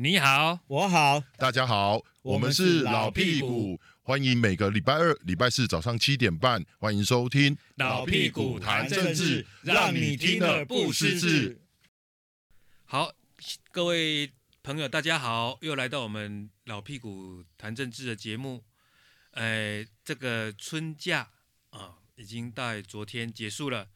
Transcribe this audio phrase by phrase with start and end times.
[0.00, 11.60] 你好，我好，大家好，我们是老屁股，欢迎每个礼拜二、礼拜四早上七点半，欢迎收听老屁股谈政治，让你听了不失智。
[12.84, 13.12] 好，
[13.72, 14.30] 各位
[14.62, 18.62] 朋友，大家好，又来到我们老屁股谈政治的节目。
[19.32, 21.28] 哎，这个春假
[21.70, 23.88] 啊，已经在昨天结束了。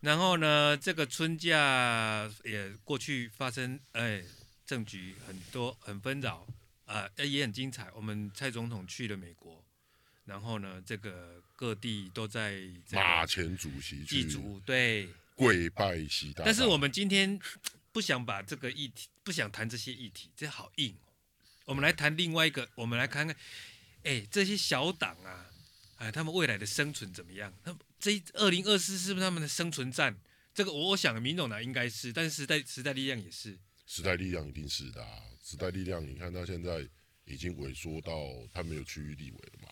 [0.00, 4.22] 然后呢，这个春假也过去，发生哎，
[4.66, 6.46] 政局很多很纷扰
[6.86, 7.90] 呃，也很精彩。
[7.94, 9.64] 我们蔡总统去了美国，
[10.24, 12.60] 然后呢，这个各地都在
[12.92, 16.44] 马前主席祭祖，对，跪拜习大大。
[16.44, 17.38] 但是我们今天
[17.92, 20.94] 不想把这个议题，不想谈这些议题，这好硬。
[21.64, 23.34] 我们来谈另外一个，我们来看看。
[24.04, 25.46] 哎，这些小党啊，
[25.96, 27.52] 哎，他们未来的生存怎么样？
[27.64, 30.16] 那这二零二四是不是他们的生存战？
[30.54, 33.58] 这个我想，民众党应该是，但是时代时代力量也是。
[33.86, 35.22] 时代力量一定是的啊！
[35.42, 36.86] 时代力量，你看他现在
[37.24, 38.12] 已经萎缩到
[38.52, 39.68] 他没有区域立委了嘛，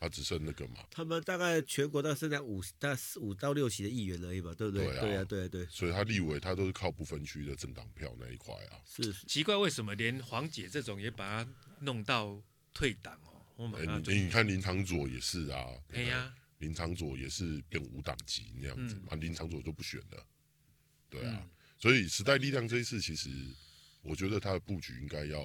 [0.00, 0.84] 他只剩那个嘛。
[0.90, 4.86] 他们大概全国大概剩下五大概五到六席的议员而已嘛，对不对？
[4.86, 5.66] 对啊，对啊，对对。
[5.66, 8.82] 所以他立委他都是靠不分区的政党票那一块啊。
[8.84, 13.18] 是奇怪，为什么连黄姐这种也把他弄到退党
[13.56, 13.72] 哦？
[13.76, 20.26] 哎、欸，你看林长佐也是啊，哎呀，林长佐也是变五党籍那样子，啊、嗯，林长佐就不选了，
[21.08, 21.50] 对啊，嗯、
[21.84, 23.28] 所以时代力量这一次其实，
[24.00, 25.38] 我觉得他的布局应该要。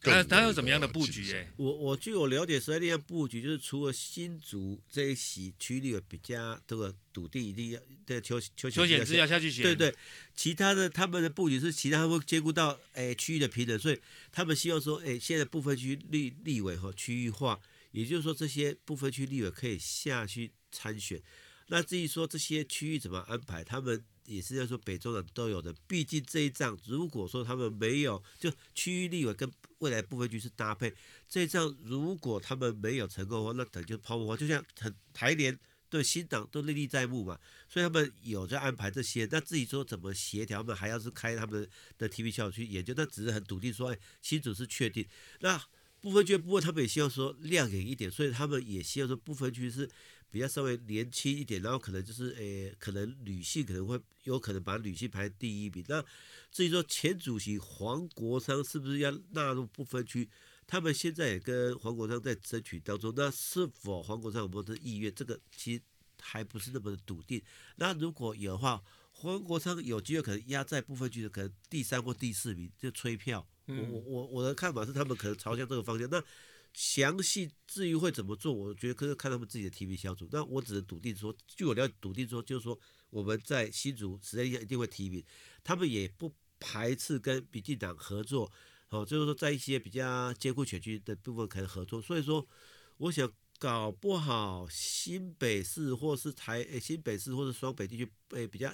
[0.00, 1.32] 他他有怎么样的布局？
[1.32, 9.94] 哎，我我据我了解，时代力量布局就是除了新竹这一席区域比较这个土地一定要对邱邱邱显智要下去选，对对，
[10.34, 14.00] 其他的他们的布局是其他会兼顾到哎区域的平等，所以
[14.32, 17.60] 他们希望说哎现在部分区立立委和区域化，
[17.92, 21.22] 也就是说这些部分区立委可以下去参选。
[21.68, 24.04] 那至于说这些区域怎么安排，他们。
[24.28, 30.94] 也是要说北中南都有的，毕竟这一仗如果说他们没有，就区域立委跟未来部分区是搭配，
[31.26, 34.36] 这一仗如果他们没有成功的话，那等就泡沫化。
[34.36, 37.38] 就像台台联对新党都历历在目嘛，
[37.68, 39.26] 所以他们有在安排这些。
[39.30, 45.06] 那自己说怎么协调，他们还要是开他们的 TV 小组去研究，那只是很笃定说，哎，新主是确定。
[45.40, 45.58] 那
[46.00, 49.88] 部分区部分他们也希望说亮眼一点，所以他们也希望说部分区是。
[50.30, 55.82] 比较稍微年轻一点，然后可能就是诶，可能女性可能会有可能把女性排第一名。
[55.88, 56.04] 那
[56.52, 60.28] 至于说前主席黄国昌是不是要纳入不分区？
[60.66, 63.10] 他们现在也跟黄国昌在争取当中。
[63.16, 65.10] 那是否黄国昌有没有这意愿？
[65.14, 65.82] 这个其实
[66.20, 67.42] 还不是那么的笃定。
[67.76, 68.82] 那如果有的话，
[69.12, 73.48] 黄国昌有机会可能压在不分区的可能第三或第四名就催票。
[73.68, 76.08] 我我我的看法是他们可能朝向这个方向。
[76.10, 76.22] 那
[76.74, 80.28] 详细至于会怎么做，我觉得可以看他们自己的提名小组。
[80.30, 82.78] 那我只能笃定说，据我了解，笃定说就是说
[83.10, 85.24] 我们在新竹时间一定会提名，
[85.62, 88.50] 他们也不排斥跟民进党合作。
[88.90, 92.00] 哦，就是说在一些比较艰苦选区的部分可能合作。
[92.00, 92.46] 所以说，
[92.96, 98.72] 我想搞不好新北市或是台诶新北市或是双北地区诶比较。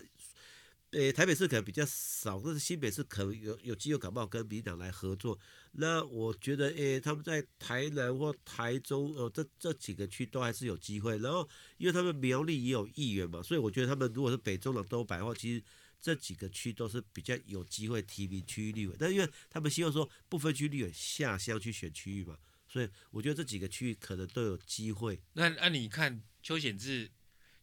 [0.94, 5.37] 诶，台北市可能比较少，但是新北市可能有有机会搞不好跟民党来合作。
[5.72, 11.19] 那我觉得，诶，他们在台南或台中，哦，这这几个区都还是有机会。
[11.19, 15.62] 然后，因为他们苗栗也有议员嘛，所以我觉得他们如果是北中南都摆的话，其实
[16.00, 18.94] 这几个区都是比较有机会提名区域立委。
[18.97, 22.38] 但因为他们希望说不分区立委下乡去选区域嘛，
[22.69, 25.21] 所以我觉得这几个区域可能都有机会。
[25.32, 27.11] 那那你看邱显志，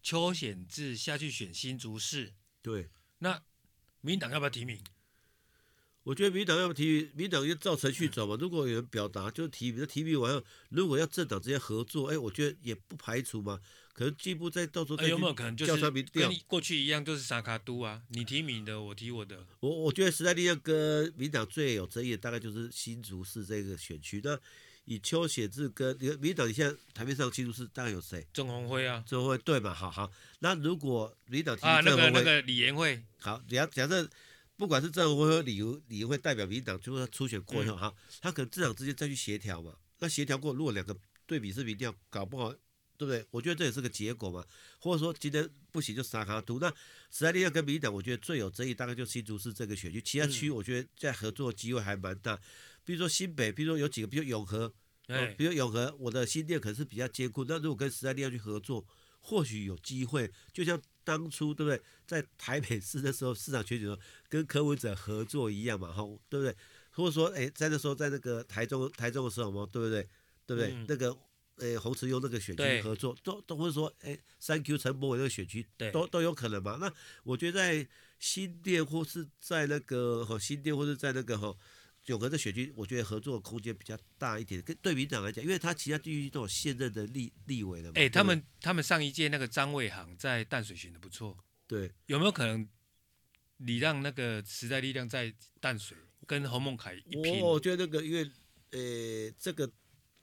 [0.03, 2.90] 邱显志下去选新竹市，对。
[3.22, 3.42] 那
[4.02, 4.80] 民党要不要提名？
[6.04, 8.36] 我觉得民党要不要提名，民党要照程序走嘛。
[8.40, 13.60] 如果有人表达就提名，那提名完后，如果要政党之间合作，哎，我觉得也不排除嘛。
[13.94, 18.02] 可能进一步再到时候再有没有可能就是跟过去一样，就是三脚督啊？
[18.08, 19.46] 你提名的，我提我的。
[19.60, 24.20] 我我觉得时代力量跟民党最有争议的大概就是新竹市这个选区。
[24.24, 24.40] 那
[24.91, 28.27] 以邱显志跟你民党，你现在台面上新竹市大概有谁？
[28.33, 29.74] 郑鸿辉啊，郑鸿辉对嘛？
[29.74, 34.10] 好好，那如果民党啊，那个那个李延慧，好，假假设
[34.57, 39.74] 不管是郑鸿辉和李李延慧代表民党，就是他初选过以后，哈、嗯，他可能政党之间再去协调嘛。
[40.00, 40.94] 那协调过，如果两个
[41.25, 42.51] 对比是民调，搞不好，
[42.98, 43.25] 对不对？
[43.31, 44.45] 我觉得这也是个结果嘛。
[44.80, 46.60] 或者说今天不行就撒卡图。
[46.60, 46.68] 那
[47.10, 52.38] 时代力量跟民党，我觉得最有争议大概就新竹市这个选区，其他区我觉得在合作机会还蛮大。
[52.83, 54.74] 比如说新北，比如说有几个，比如永和，
[55.12, 57.46] 哦、比如永和，我的新店可能是比较艰苦。
[57.48, 58.86] 那如果跟时代力量去合作，
[59.19, 60.31] 或许有机会。
[60.52, 66.56] 就像当初对不对，在台北市的时候，市长选举的时候跟柯文哲合作一样嘛，哈，对不对？
[66.92, 70.08] 或者说，哎，在那时候在那个台中台中的时候嘛，对不对？
[70.46, 70.72] 对不对？
[70.74, 71.18] 嗯、那个，
[71.57, 76.78] 哎，洪慈庸那个选区合作，都都会说，哎，三 Q 陈柏伟那个选区，都都有可能嘛。
[76.81, 76.92] 那
[77.24, 77.88] 我觉得在
[78.19, 81.56] 新店或是在那个哈新店或是在那个哈。
[82.07, 84.62] 永和的选区，我觉得合作空间比较大一点。
[84.62, 87.94] 跟对民党来讲，因为他其他地区都有现任的立立委了嘛。
[87.95, 91.38] 哎、欸，他们他们上一届那个张卫航在淡水选的不错。
[91.68, 92.68] 对，有没有可能
[93.57, 95.95] 你让那个时代力量在淡水
[96.25, 97.39] 跟侯孟凯一拼？
[97.39, 98.24] 我觉得那个因为
[98.71, 99.71] 呃这个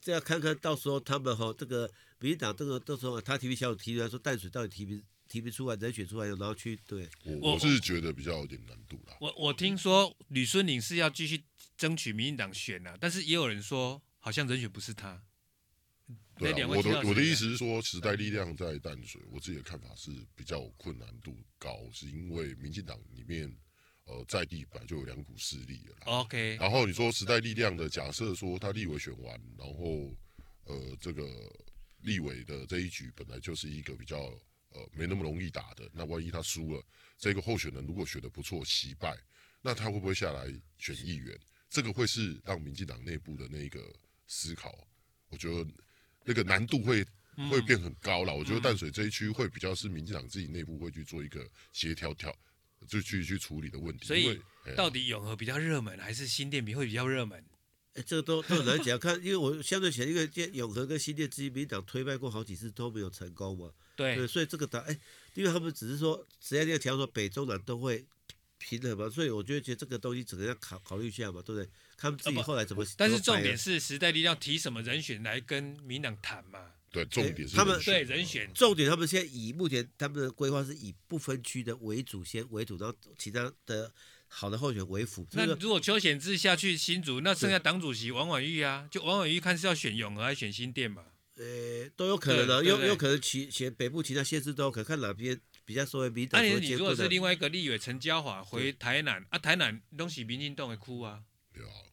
[0.00, 5.02] 这要看看到时候他们哈这个民党这个到时候他提名小组提出来说淡水到底提名。
[5.28, 7.06] 提不出来，人选出来，然后去对。
[7.22, 9.14] 我我是觉得比较有点难度啦。
[9.20, 11.44] 我我听说吕孙岭是要继续
[11.78, 15.22] 争取民进党选啊，但是也有人说好像人选不是他。
[16.36, 23.50] 对啊，我的我的意思是说，时代力量在淡水，我自己的看法是比较困难度高，是因为民进党里面
[24.04, 25.96] 呃在地本来就有两股势力了。
[26.04, 26.56] OK。
[26.56, 30.14] 然后你说时代力量的假设说他立委选完，然后
[30.64, 31.24] 呃这个
[32.02, 34.16] 立委的这一局本来就是一个比较。
[34.72, 35.90] 呃，没那么容易打的。
[35.94, 36.84] 那万一他输了，
[37.16, 39.16] 这个候选人如果选的不错，惜败，
[39.62, 40.44] 那他会不会下来
[40.76, 41.40] 选议员？
[41.68, 43.80] 这个会是让民进党内部的那个
[44.26, 44.86] 思考。
[45.28, 45.70] 我觉得
[46.24, 47.04] 那个难度会
[47.50, 48.34] 会变很高了。
[48.34, 52.34] 我觉得淡水这一区会比较是民进党自己内部会去做一个协调调，
[52.86, 54.06] 就去去处理的问题。
[54.06, 54.40] 所以
[54.76, 57.44] 到底永和比较热门，还是新店比会比较热门？
[57.94, 58.98] 哎，这个都都很难讲。
[58.98, 63.72] 看，因为我相对起来，因为永和跟新店之间，民进党推卖过好几次都没有成功嘛。
[63.96, 64.98] 对，对，所以这个答，哎，
[65.34, 68.06] 因为他们只是说，只要那个调说北中南都会
[68.58, 71.68] 平衡嘛，所以我觉得觉得这个东西只能要考考虑一下嘛，对不对？
[71.96, 72.84] 他们自己后来怎么？
[72.96, 76.60] 但是重点是时代力量提什么人选来跟民党谈嘛？
[76.90, 83.92] 对，重点是他们对人选，重点他们现在以目前他们的规划是以不分区的为主先为主，然后其他的
[84.26, 85.26] 好的候选为辅。
[85.32, 91.04] 那如果邱显志下去新竹，那剩下党主席王婉玉啊，就王婉玉看是要选永和还是选新店嘛？
[91.36, 95.38] 呃，都有可能的，有有可能其其北部其他县市都有可能，看哪边
[95.68, 96.38] 比较稍微比较。
[96.38, 101.22] 那你如果是另外一个立委陈嘉华回台南啊，台南东西民进党会哭啊，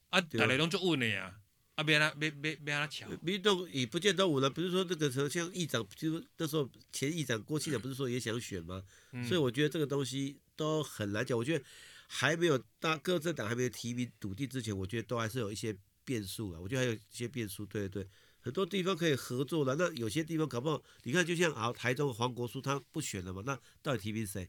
[0.08, 1.38] 啊，大家拢做稳的呀，
[1.74, 3.06] 啊，别让别别别让他抢。
[3.20, 8.82] 民进党也不见得稳了，不是说这个时候像议长，就那时候前议长郭庆长不是说也想选吗？
[9.12, 11.36] 嗯、所以我觉得这个东西都很难讲。
[11.36, 11.62] 我觉得
[12.06, 16.58] 还没有大各政党还没有提名笃定之前，我觉得都还是有一些变数啊。
[16.58, 18.08] 我觉得还有一些变数，对对对。
[18.46, 24.48] 很多地方可以合作的，那有些地方搞不好，你看就像啊，台中黄国书他不选了嘛，那到底提名谁？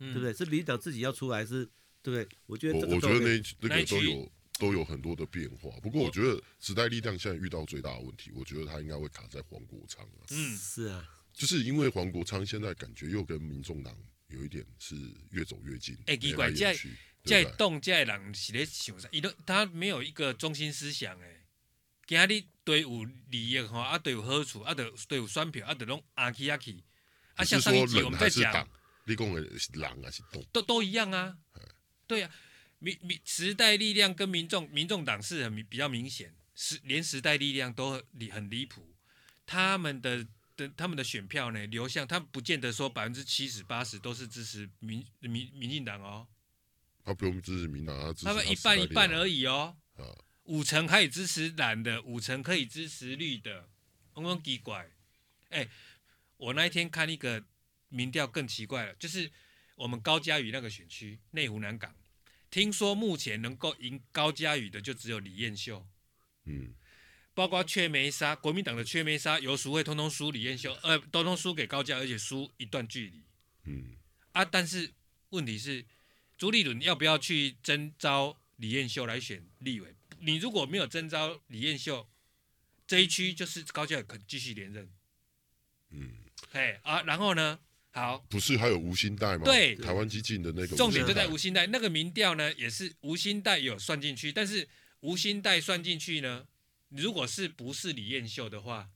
[0.00, 0.34] 嗯、对不对？
[0.34, 1.64] 是民党自己要出来是，
[2.02, 2.28] 对不对？
[2.44, 5.70] 我觉得这个我觉得那那个都有都有很多的变化。
[5.80, 10.28] 不过我觉得时代力量现在遇到最大的问题，我觉得他应该会卡在黄国昌啊。
[10.28, 13.96] 嗯，是啊，就是因为黄国昌现在感觉又跟民众党
[14.28, 14.94] 有一点是
[15.30, 15.96] 越走越近。
[16.04, 16.76] 哎，奇怪，在
[17.24, 19.08] 在动在人是咧想啥？
[19.12, 21.40] 伊都他没有一个中心思想哎。
[22.06, 26.82] 今日对有利益吼，啊对有好处，啊对对有选票，啊对拢阿去阿去，
[27.34, 28.68] 啊像上一集我们在讲，
[29.04, 30.42] 你讲的是人还是党？
[30.52, 31.36] 都都一样啊。
[32.06, 32.30] 对啊，
[32.78, 38.94] 民民时代力量跟民众民众党是很比较明显，时连时代力量都离很离谱，
[39.46, 46.26] 他们的的他们的选票呢流向，他们不见得说百分之七十八十都是支持民民民进党哦。
[47.02, 49.76] 他不用支持民党，他他他们一半一半而已哦。
[49.96, 50.04] 啊。
[50.44, 53.68] 五成可以支持蓝的，五成可以支持绿的，
[54.16, 54.90] 有没有奇怪？
[55.48, 55.70] 哎、欸，
[56.36, 57.44] 我那一天看一个
[57.88, 59.30] 民调更奇怪了，就是
[59.76, 61.94] 我们高嘉宇那个选区内湖南港，
[62.50, 65.86] 听说目前能够赢高嘉宇的就只有李彦秀，
[66.44, 66.74] 嗯，
[67.32, 73.22] 包括缺梅沙，国民党的缺梅沙游淑慧通通输李彦秀，呃，通通输给高嘉，而且输一段距离，
[73.64, 73.96] 嗯，
[74.32, 74.92] 啊，但是
[75.30, 75.86] 问题是
[76.36, 79.93] 朱立伦要不要去征召李彦秀来选立委？
[80.20, 82.08] 你如果没有征召李彦秀，
[82.86, 84.90] 这一区就是高嘉瑜可继续连任。
[85.90, 86.10] 嗯，
[86.50, 87.60] 嘿啊，然后呢？
[87.92, 89.44] 好，不是还有吴欣岱吗？
[89.44, 90.76] 对，台湾基进的那个。
[90.76, 94.68] 重点就在吴欣岱那个民调呢，也是吴欣岱有算进去，但是
[94.98, 96.48] 吴欣岱算进去呢，
[96.88, 98.90] 如果是不是李彦秀的话，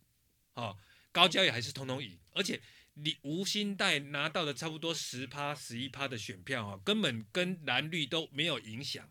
[0.54, 0.76] 哦，
[1.12, 2.60] 高嘉瑜还是通通赢，而且
[2.94, 9.08] 李吴欣岱拿到的差不多十趴、十一趴的选票啊，根本跟蓝绿都没有影响。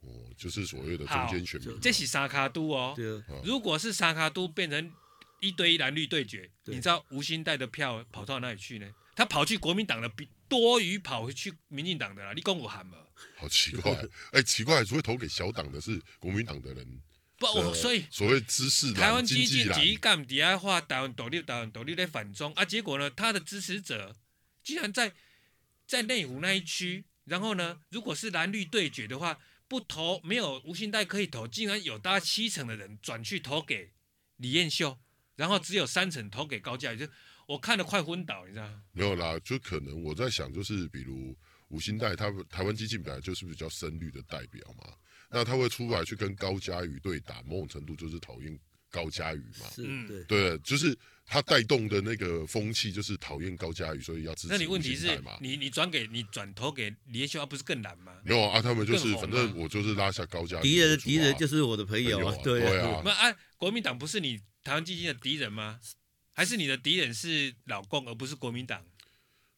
[0.00, 2.92] 哦，就是所谓的中间选民，这是沙卡都哦。
[2.94, 4.92] 对如果是沙卡都变成
[5.40, 8.88] 一对一蓝绿对决，对你知道吴欣岱的票跑到哪里去呢？
[9.16, 12.32] 他跑去国民党的，比多于跑回去民进党的啦。
[12.34, 12.98] 你讲我喊吗？
[13.36, 17.00] 好奇怪，哎、欸，奇怪，所以投给小党的是国民党的人。
[17.38, 24.14] 不，我所以所谓知识台湾基进第一干底下话台湾独立，台湾独立在反中啊，结果呢，他的支持者
[24.62, 25.12] 竟然在
[25.86, 29.38] 在内湖那一区，然后呢，如果是蓝绿对决的话。
[29.68, 33.92] 不投没有无信贷可以投，竟然有大概七成的人转去投给
[34.36, 34.98] 李彦秀，
[35.34, 37.08] 然后只有三成投给高嘉瑜，就
[37.48, 38.82] 我看得快昏倒，你知道吗？
[38.92, 41.36] 没有啦，就可能我在想，就是比如
[41.68, 44.92] 吴欣岱他台湾基金本来就是比较深绿的代表嘛，
[45.30, 48.58] 那他会出来去跟高嘉瑜对打，某种程度就是讨厌
[48.90, 49.68] 高嘉瑜嘛。
[49.74, 50.96] 是，对，对，就是
[51.26, 54.54] 他带动的那个风气就是讨厌高嘉宇，所以要支持。
[54.54, 58.12] 那你问题是你你转给你转投给李彦秀，不是更难吗？
[58.24, 60.62] 没有啊，他们就是反正我就是拉下高嘉宇。
[60.62, 63.02] 敌人的敌人就是我的朋友啊，对啊。
[63.04, 65.80] 那啊，国民党不是你台湾基金的敌人吗？
[66.32, 68.84] 还是你的敌人是老共，而不是国民党？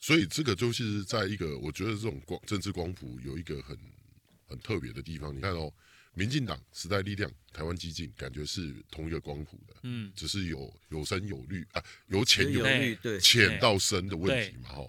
[0.01, 3.77] 所以这个就是在一个，我觉得这种光政治光谱有一个很
[4.47, 5.37] 很特别的地方。
[5.37, 5.71] 你看哦，
[6.19, 14.87] 民进党、时代力量、台湾激进，感觉是同一个光谱的，嗯，只是有有深有绿啊，有浅有绿，对，浅到深的问题嘛，哈。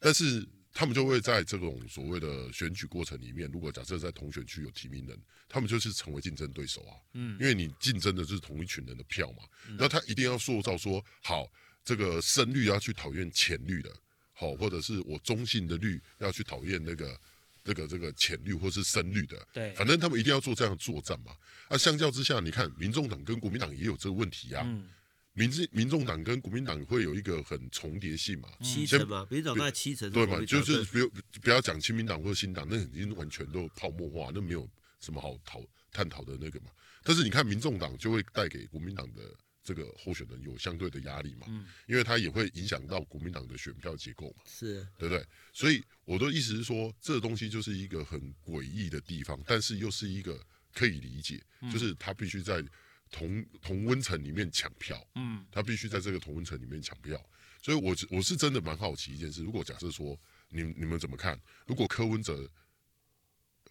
[0.00, 5.16] 但是他们就会在这种所谓的选举过程里面，如果假设在同选区有提名人，
[5.48, 9.44] 他们就是成为竞争对手啊，嗯，因为你竞争的就是同一群人的票嘛，
[9.78, 11.48] 那他一定要塑造说，好，
[11.84, 13.94] 这个深绿要去讨厌浅绿的。
[14.36, 17.16] 好，或者是我中性的绿要去讨厌那个、
[17.64, 21.32] 这个、这个浅绿或是深绿的，对，反正他们一定要做这样的作战嘛。
[21.68, 24.62] 那、啊、相较之下，你看民众党跟国民党也有这个问题啊。
[24.66, 24.88] 嗯、
[25.32, 30.38] 民进民众党跟国民党会有一个很重叠性嘛，七成嘛，民众党七成，对嘛？
[30.44, 31.08] 就是不要
[31.40, 34.68] 不要讲亲民党或者新党，那已经完全都泡沫化，那没有
[35.00, 36.66] 什么好讨探讨的那个嘛。
[37.02, 39.22] 但是你看民众党就会带给国民党的。
[39.64, 41.46] 这个候选人有相对的压力嘛？
[41.48, 45.26] 嗯，因为他也会影响到国民党的选票结构嘛，是，对不对？
[45.52, 50.38] 所以我的意思是说，这个东西就是一个很诡异的地方，但是又是一个
[50.74, 51.42] 可以理解，
[51.72, 52.62] 就是他必须在
[53.10, 57.18] 同同温层里面抢票，嗯，他必须在这个同温层里面抢票。
[57.62, 61.40] 所以，我我是真的蛮好奇一件事，如果假设说，你你们怎么看？
[61.66, 62.48] 如果柯文哲？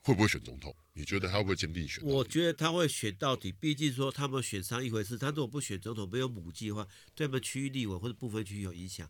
[0.03, 0.75] 会不会选总统？
[0.91, 2.03] 你觉得他会不会坚定选？
[2.03, 3.51] 我觉得他会选到底。
[3.51, 9.09] 毕竟说他们选上一回事，他如果不选总统，没有母鸡的话，对他们区域立委或者部分区域有影响。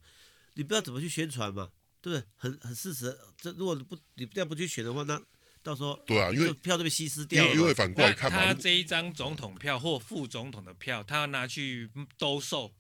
[0.54, 1.72] 你不知道怎么去宣传嘛？
[2.00, 2.28] 对不对？
[2.36, 3.18] 很很事实。
[3.36, 5.20] 这如果不你这样不去选的话，那
[5.64, 7.54] 到时候对啊，因为票都被稀释掉了。
[7.56, 12.72] 因为反过来看他这一张总统票或副总统的票，他要拿去兜售，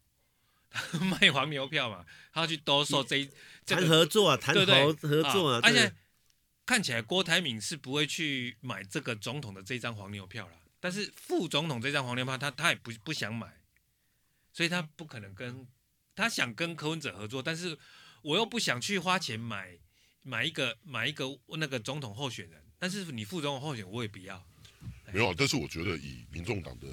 [1.02, 2.06] 卖黄牛票嘛？
[2.32, 3.30] 他要去兜售这一
[3.66, 5.92] 谈合作啊，谈合合作啊，而且。
[6.66, 13.62] 看起来郭台铭是不会去买这个总统的这张黄牛票了，但是副总统这张黄牛票他他也不不想买，
[14.54, 15.68] 所以他不可能跟
[16.16, 17.78] 他想跟柯文哲合作，但是
[18.22, 19.78] 我又不想去花钱买
[20.22, 24.42] 买一个买一个那个总统候选人，但是你副总统候选人我也不要。
[25.12, 26.88] 没有，但是我觉得以民众党的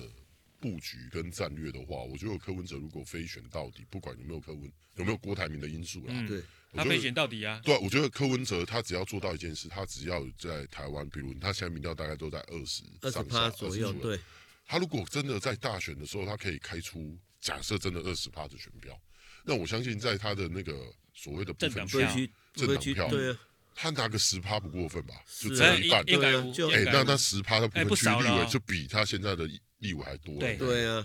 [0.59, 6.43] 布局跟战略的话，我觉得柯文哲如果非选到底，不管有没有柯文有没有郭台铭的因素啦，嗯、对。
[6.73, 7.61] 他非选到底啊！
[7.65, 14.19] 对，我觉得柯文哲他只要做到一件事，他只要在台湾，比如他现在民调大概都在二十上下左右，对。
[14.67, 18.97] 他如果真的在大选的时候，他可以开出假设真的二十趴的选票，
[19.45, 20.73] 那我相信在他的那个
[21.12, 23.39] 所谓的部分区政党票，政党票，对啊，
[23.75, 25.15] 他拿个十趴不过分吧？
[25.41, 29.45] 就只有一半，对啊，哎，那他十趴的部分区立委就比他现在的
[29.79, 31.05] 立委还多，对对啊。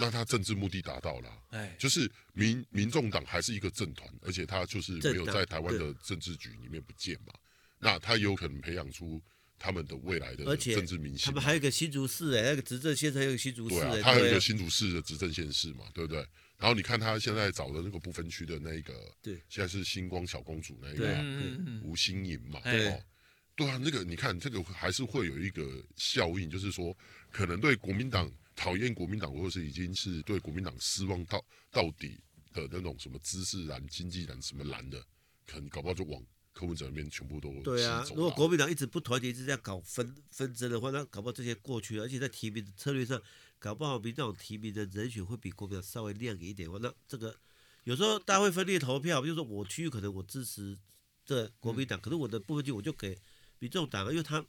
[0.00, 7.34] 那他政治目的达到了，哎，就是民民众党还是一个政团，而且他就是没有在台湾的政治局里面不见嘛。
[7.80, 9.20] 那他有可能培养出
[9.58, 11.26] 他们的未来的政治明星。
[11.26, 16.24] 他们还有一个新竹市哎，那个执政县还有一个新竹市，对啊，他还有一个新竹市的执政县市嘛，对不对？
[16.58, 23.02] 然后你看他现在找的那个不分区的那一个，对，现在是星光小公主那一个吴欣颖嘛，对，
[23.56, 26.96] 对啊，那个你看这个还是会有一个效应，就是说
[27.32, 28.32] 可能对国民党。
[28.58, 32.18] 讨厌国民党，或者是已经是对国民党失望到到底
[32.52, 35.00] 的那种什么知识蓝、经济蓝什么蓝的，
[35.46, 36.20] 可能搞不好就往
[36.52, 38.04] 柯文哲那边全部都对啊。
[38.08, 43.22] 如果国民党一直不团结，一直在搞纷纷争的话，那搞不好这些过去了，而且在提名的策略上，
[43.60, 46.68] 搞不好比这种提名的人选会比国民党稍微亮眼一点。
[46.82, 47.32] 那这个
[47.84, 50.76] 有时候大家会分裂投票，比如说我区域可能我支持
[51.24, 53.16] 这国民党，嗯、可是我的部分区我就给
[53.60, 54.44] 民众党，因为他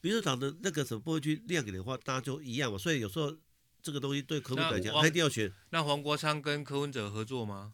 [0.00, 2.78] 民众党的那个什么部分区亮眼的话，大家就一样嘛。
[2.78, 3.36] 所以有时候。
[3.82, 5.52] 这个东西对柯文哲来讲，他一定要选。
[5.70, 7.70] 那黄国昌跟柯文哲合作吗？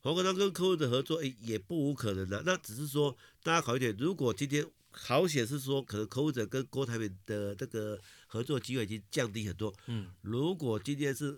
[0.00, 2.42] 黄国昌跟柯文哲合作，哎，也不无可能的。
[2.46, 9.74] 那只是说，大家考一点，如果今天好险是说，可能柯文哲跟郭台铭的这个合作机会已经降低很多。
[9.86, 10.10] 嗯。
[10.22, 11.32] 如果今天是，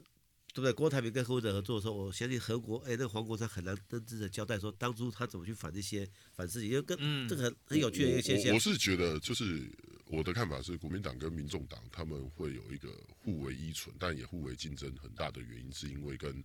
[0.53, 0.73] 对不对？
[0.73, 8.51] 郭台铭跟柯文哲合作的时候，我相信何国，哎，那个黄国昌很难真正的交代说，当初他怎么去反这些反事情，因为跟、嗯、这个很很有趣的一个现象。
[8.51, 9.71] 我，我是觉得就是。
[10.11, 14.93] 我的看法是，国民党跟民众党他们会有一个互为依存，但也互为竞争。
[14.97, 16.43] 很大的原因是因为跟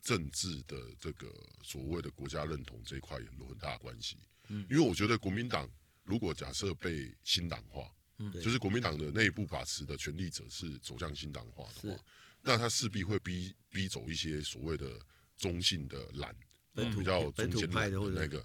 [0.00, 1.30] 政治的这个
[1.62, 4.16] 所谓的国家认同这一块有很大的关系。
[4.48, 5.68] 嗯，因为我觉得国民党
[6.04, 12.02] 如果假设被新党化，嗯，就是国民党的内部把持的权力者是走向新党化的话，
[12.40, 14.98] 那他势必会逼逼走一些所谓的
[15.36, 16.34] 中性的蓝，
[16.74, 18.42] 比较中间的那个。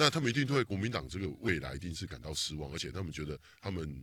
[0.00, 4.02] 那他们一定对国民党这个未来一定是感到失望，而且他们觉得他们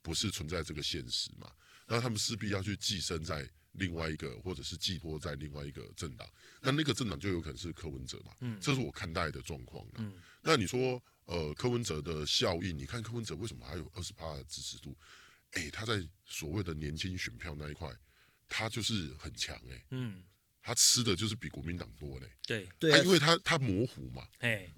[0.00, 1.50] 不是存在这个现实嘛，
[1.88, 6.28] 那他们势必要去寄生在另外一个，或者是寄托在另外一个政党，
[6.60, 9.84] 那那个政党就有可能是柯文哲嘛，嗯，这是我看待的状况。
[9.96, 14.96] 嗯，那你说，呃，柯文哲的效应，你看柯文哲为什么还有二十趴的支持度？
[15.54, 17.92] 哎，他在所谓的年轻选票那一块，
[18.46, 20.22] 他就是很强哎，嗯。
[20.62, 24.22] 他吃的就是比国民党多呢，对对、啊，因为他他模糊嘛，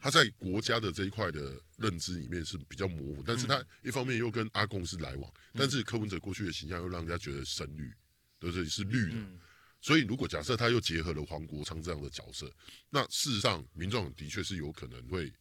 [0.00, 7.92] 他在国家的这一块的认知里面是比较模糊，但是他一方面又跟阿公是来往，嗯、但是柯文哲过去的形象又让人家觉得深绿，
[8.38, 8.64] 对不对？
[8.64, 9.38] 是绿的，嗯、
[9.80, 12.50] 所以如果假设他又结合了黄国昌这样的角色，
[12.88, 15.32] 那事实上民众的确是有可能会。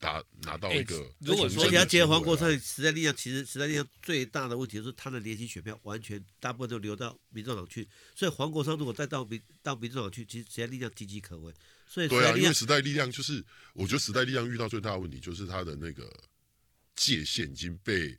[0.00, 11.52] 拿拿到一个，如果说你要接黄国昌时代力量，其实时代力量最大的问题就是他的年轻选票完全大部分都流到民众党去，所以黄国昌如果再到民到民众党去，其实时代力量岌岌可危。
[11.86, 16.10] 所以对啊，因为时代力量就是，我觉得时代力量遇到最大的问题就是他的那个
[16.94, 18.16] 界限已经被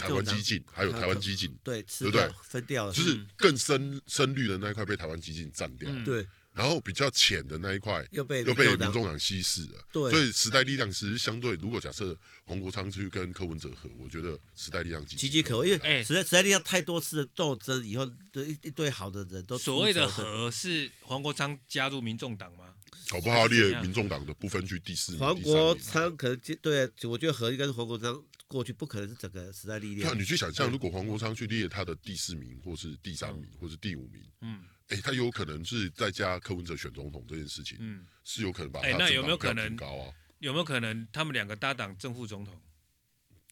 [0.00, 5.96] 台湾激进还有台湾激进对对不对分掉了，就是更深深绿的那一块被台湾激进占掉了。
[5.96, 6.26] 嗯、对。
[6.54, 22.72] 然后比较浅的那一块又被又被民众党稀释了，对，所以时代力量其实相对，如果假设黄国昌去跟柯文哲合，我觉得时代力量岌岌可危，因为时代时代力量太多次的斗争以后，一一堆好的人都所谓的和是黄国昌加入民众党吗？
[23.10, 25.20] 搞不好列民众党的不分区第四名。
[25.20, 30.08] 黄国昌可能对，我觉得和应该是黄国昌过去不可能是整个时代力量。
[30.08, 34.62] 那你去想象，如果黄国昌去列他的第四名，或是第三名，或是第五名，嗯。
[34.88, 40.14] 哎，他有可能是在加柯文哲选总统这件事情，嗯，是有可能把他那有没有可能高啊？
[40.40, 42.60] 有没有可能他们两个搭档正副总统？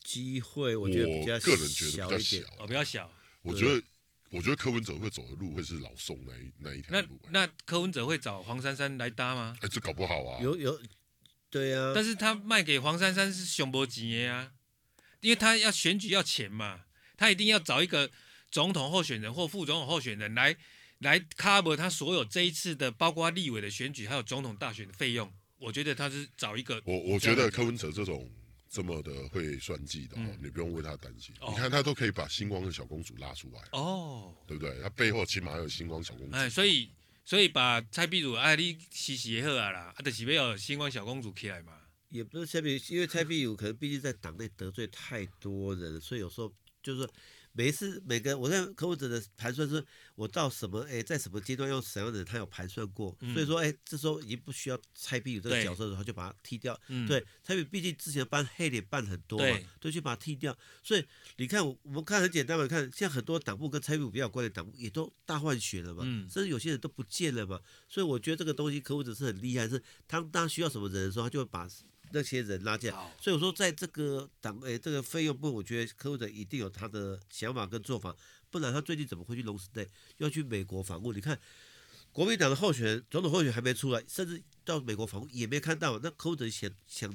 [0.05, 3.11] 机会我觉得比较个人觉得比较小，哦，比较小。
[3.41, 3.83] 我觉得，
[4.29, 7.19] 我觉得柯文哲会走的路会是老宋那一那一条路。
[7.31, 9.57] 那那柯文哲会找黄珊珊来搭吗？
[9.63, 10.43] 哎，这搞不好啊。
[10.43, 10.79] 有有，
[11.49, 11.93] 对啊。
[11.95, 14.53] 但是他卖给黄珊珊是熊博吉啊，
[15.21, 16.83] 因为他要选举要钱嘛，
[17.17, 18.11] 他一定要找一个
[18.51, 20.57] 总统候选人或副总统候选人来。
[21.03, 25.31] 来 cover 他所有这一次的，包括立委的选举，还有总统大选的费用。
[25.59, 26.81] 我觉得他是找一个。
[26.85, 28.29] 我我觉得柯文哲这种
[28.69, 31.35] 这么的会算计的，嗯、你不用为他担心。
[31.41, 34.81] 哦、你看他都可以把星光的小公主拉出来，哦，对不对？
[34.81, 36.37] 他背后起码还有星光小公主。
[36.37, 36.91] 哎，所以
[37.25, 41.73] 所以把蔡壁如哎，你洗洗也好啊啦，啊，就是要有星光小公主起来嘛。
[42.09, 47.11] 也不是蔡壁，因为蔡壁如可能毕竟在党内得罪太多人，所以有时候就是说。
[47.53, 49.85] 每一次每个我在柯文哲的盘算是，
[50.15, 56.79] 我到什么哎，在什么阶段用什么样的人，他有盘算过，嗯、所以说哎，这时候已经不需要蔡壁如这个角色的时候，就把他踢掉。
[56.89, 60.57] 嗯、对，蔡壁如毕竟之前扮黑脸扮很多嘛，对，都去把他踢掉。
[60.83, 61.05] 所以
[61.37, 67.61] 你看，我们看很简单嘛，看现在很多党部跟蔡壁如比较关的党部，也都大换血了嘛，嗯、甚至有些人都不见了嘛。
[67.89, 71.69] 所以我觉得这个东西柯文哲是很厉害，是他当需要什么人的时候，他就会把。
[72.13, 78.15] 那些人拉进来，所以我说，在这个党诶，这个费用部分，我觉得柯文哲一定有他的想法跟做法，
[78.51, 79.87] 不然他最近怎么会去龙时代，
[80.19, 81.17] 要去美国访问？
[81.17, 81.41] 你看，
[82.13, 85.99] 国民党的候选人，总统候选人还没出来，甚至到美国访问也没看到。
[86.03, 87.11] 那柯文哲想想，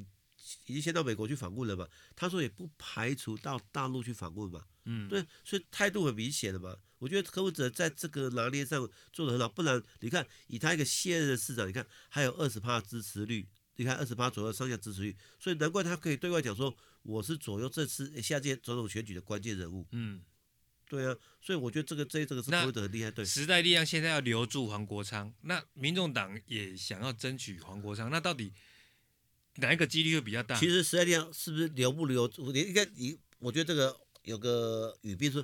[0.66, 1.86] 已经先到美国去访问了嘛？
[2.16, 4.64] 他说也不排除到大陆去访问嘛。
[4.84, 6.76] 嗯，对，所以态度很明显的嘛。
[6.98, 13.46] 我觉得柯文哲在这个拿捏上做得很好，不然你看，以他一个现任的市长，你看还有二十趴支持率。
[13.78, 19.86] 你看二十八左右上下支持率，所以难怪他可以对外讲说，我是左右这次下届总统选举的关键人物。
[19.92, 20.20] 嗯，
[20.88, 23.10] 对啊，所以我觉得这个这这个是柯文哲很厉害。
[23.12, 28.52] 对，时代力量现在要留住黄国昌，那民众党也想要争取黄国昌，那到底
[29.58, 30.58] 哪一个几率会比较大？
[30.58, 32.50] 其实时代力量是不是留不留住？
[32.50, 35.40] 你应该你，我觉得这个有个语病说，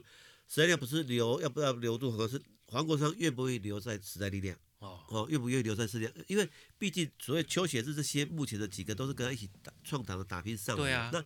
[0.49, 2.11] 时代力量不是留要不要留住，
[2.67, 4.59] 黄国昌愿不愿意留在时代力量？
[5.09, 6.13] 哦，愿不愿意留在世界？
[6.27, 10.89] 因为毕竟所谓邱显智这些目前的几个都是跟他一起打创党的打拼上来的。
[10.89, 11.11] 对啊。
[11.13, 11.25] 那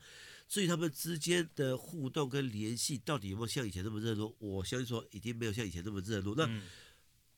[0.49, 4.35] 至于他们之间的互动跟联系，到底有没有像以前那么热络？
[4.38, 6.35] 我相信说已经没有像以前那么热络。
[6.35, 6.49] 那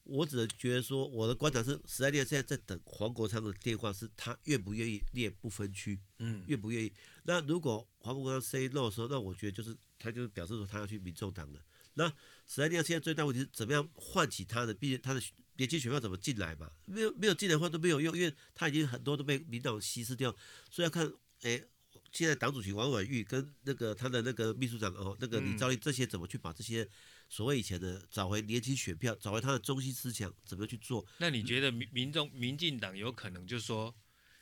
[0.04, 5.98] 我只能觉得说，我的观察是，时代力量现在在等黄国昌的电话，是他愿不愿意列不分区？
[6.18, 6.92] 嗯，愿不愿意？
[7.24, 11.60] 那如果黄国昌 say no 的时候，那我觉得就是他就是表示说他要去民众党的。
[11.94, 12.08] 那
[12.46, 14.72] 时代力量现在最大问题是怎么样唤起他的？
[14.74, 15.20] 毕竟他的。
[15.60, 16.70] 年轻选票怎么进来嘛？
[16.86, 20.34] 没有没有进来的话都没有用，因为他已经很多都被民党稀释掉，
[20.70, 21.06] 所以要看
[21.42, 21.62] 哎，
[22.10, 26.88] 现在党主席王婉玉跟那个他的那个秘书长哦，那个李兆立这些怎么去把这些
[27.28, 31.06] 所谓以前的找回年轻选票，找回他的中心思想，怎么去做？
[31.18, 33.94] 那你觉得民民众民进党有可能就是说，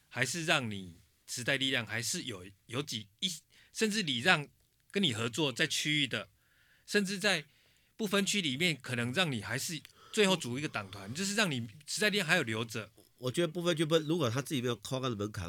[0.06, 3.28] 还是让你时代力量还是有有几一，
[3.72, 4.46] 甚至你让
[4.92, 6.28] 跟你合作在区域的，
[6.86, 7.46] 甚至在
[7.96, 9.82] 不分区里面，可能让你还是。
[10.18, 12.90] 最后组一个党团，就是让你时代力量还有留着。
[13.18, 15.48] 我觉得部分就不，如果他自己没有跨高的门槛，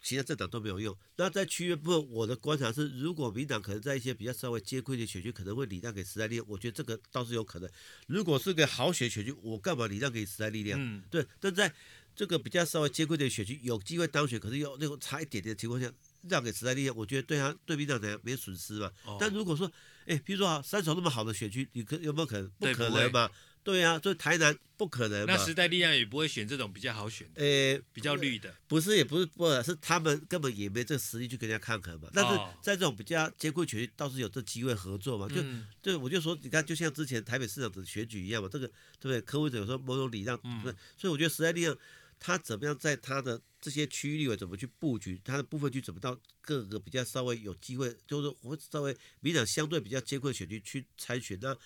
[0.00, 0.96] 其他政党都没有用。
[1.16, 7.70] 那在区域部分，我的观察是，如果民党可能在一些比较稍微艰困的选区，可能会礼让给时代力量，我觉得这个倒是有可能。
[8.06, 10.80] 如果是个好选选区，我干嘛礼让给时代力量？
[10.80, 11.26] 嗯，对。
[11.38, 11.70] 但在
[12.14, 18.90] 这个比较稍微艰困的选区，有机会当选，可是又那种差一点点的情况下，让给时代力量，我觉得对他对民党来讲没有损失嘛。
[19.04, 19.70] 哦、但如果说，
[20.06, 22.50] 哎，比如说啊，三重那么好的选区，你可有没有可能？
[22.58, 23.30] 不可能嘛。
[23.66, 25.26] 对呀、啊，所以台南不可能。
[25.26, 28.54] 那时代力量也不会选这种比较好选的，诶，比较绿的。
[28.68, 32.08] 不是，也不是，不是，是他们根本也没这个实力去跟人家抗衡嘛。
[32.14, 35.28] 但是在这种比较艰困选区，倒是有这机会合作嘛。
[35.28, 38.68] 就，嗯、对，我就说，你看，就像之前台北市长的选举一样嘛，这个
[39.00, 39.20] 对不对？
[39.22, 41.76] 柯文哲有时候某种礼让，对，所以我觉得时代力量
[42.20, 51.56] 他怎么样在他的这些区域立委怎么去布局，他的部分区怎么到各个比较稍微有机会，就是说我稍微民党相对比较艰困选区去参选，那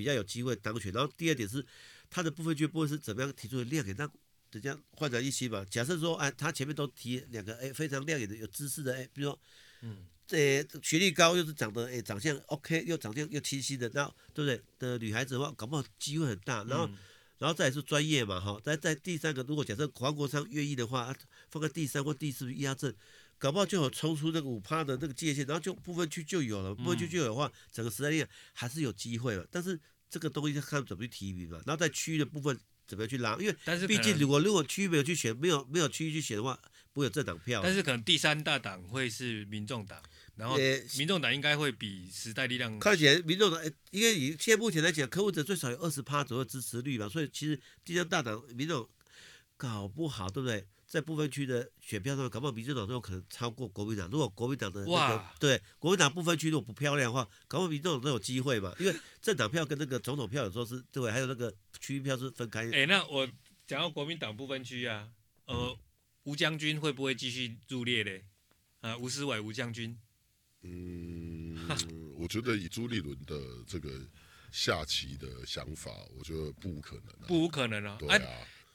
[0.00, 0.90] 比较有机会当选。
[0.90, 1.62] 然后第二点是。
[2.12, 4.12] 他的部分区部分是怎么样提出的亮眼，让
[4.50, 5.64] 人家焕然一新嘛？
[5.70, 9.40] 假设说，哎，他前面都提两个，哎，非常亮眼的、有知识的，哎，比如说，
[9.82, 14.60] 嗯，这学历高又是长得，哎，长相 OK，又长相又清晰的，那对不对？
[14.80, 16.64] 的女孩子的话，搞不好机会很大。
[16.64, 16.98] 然后，嗯、
[17.38, 18.60] 然后再是专业嘛，哈。
[18.64, 21.14] 再在第三个，如果假设黄国昌愿意的话，
[21.48, 22.92] 放在第三或第四压阵，
[23.40, 29.44] 搞不好就有冲出那个五趴的那个界限，然后就部分区就有了，部分区就有的话，嗯、整个时代力量还是有机会了。
[29.50, 29.80] 但是。
[30.12, 36.60] 这个东西要看怎么去提名嘛，然后在区域的部分怎么样去拉，因为但是毕竟如果如果区域没有去选，没有没有区域去选的话，
[36.92, 37.60] 不会有政党票。
[37.62, 40.02] 但是可能第三大党会是民众党，
[40.34, 40.56] 然后
[40.98, 42.76] 民众党应该会比时代力量。
[42.80, 48.88] 看起来民众党，因为以现在目前来讲，柯文哲最少有二十趴左右支持率吧，所以其实第三大党民众
[49.56, 50.66] 搞不好，对不对？
[50.90, 54.10] 在部分区的选票上，搞不好民进党都有可能超过国民党。
[54.10, 58.74] 如果国民党的、那个、哇，对国民党部分区如果不漂亮的话，搞不好民进党都有机会嘛。
[58.80, 62.68] 因为政党票跟那个总统票有时候是对，还有那个区域票是分开。
[62.72, 63.24] 哎，那我
[63.68, 65.08] 讲到国民党部分区啊，
[65.44, 65.78] 呃，
[66.24, 68.24] 吴将军会不会继续入列嘞？
[68.80, 69.96] 啊，吴思伟吴将军。
[70.62, 71.56] 嗯，
[72.18, 73.88] 我觉得以朱立伦的这个
[74.50, 77.26] 下棋的想法，我觉得不可能、啊。
[77.28, 77.96] 不无可能啊。
[78.00, 78.16] 对啊。
[78.16, 78.28] 啊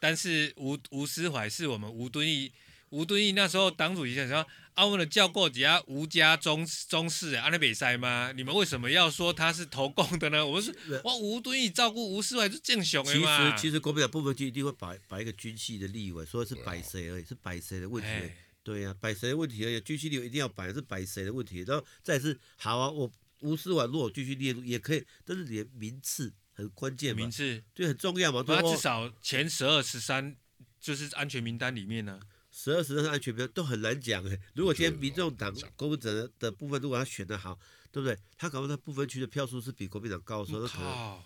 [0.06, 2.52] 但是吴吴思怀是我们吴敦义，
[2.92, 8.32] 吴敦义那时候党主席想说，啊，我们的叫过几家吴家中中士啊，那比赛吗？
[8.32, 10.46] 你们为什么要说他是投共的呢？
[10.46, 10.72] 我们是
[11.04, 13.40] 哇，吴敦义照顾吴思怀是正雄的嘛。
[13.40, 18.08] 其实其实国民党部分就一定会摆摆一个军系的立委，说是摆谁而已，是摆谁的问题。
[18.08, 19.82] 哎、对呀、啊，摆谁的问题而已。
[19.82, 21.66] 军系立委一定要摆，是摆谁的问题。
[21.68, 26.32] 然后再是好啊，我吴思怀如果继续列入也可以，但是你的名次。
[26.56, 28.42] 很关键名次，对，很重要嘛。
[28.42, 30.34] 他至少前十二、十三
[30.80, 32.18] 就是安全名单里面呢。
[32.50, 34.40] 十二、十三安全名单都很难讲哎。
[34.54, 37.60] 如果今天民众党公民者的部分，如果他选得好，
[37.92, 38.18] 对不对？
[38.38, 41.24] 他可能他部分区的票数是比国民党高的时候，可能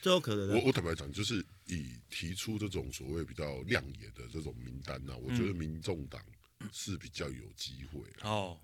[0.00, 0.48] 最有可能。
[0.48, 6.20] 我我坦白讲，就是以提出这种所谓比较亮眼的这种名单呢、啊，我觉得民众党
[6.72, 8.58] 是比较有机会哦。